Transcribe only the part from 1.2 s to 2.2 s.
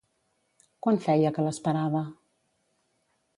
que l'esperava?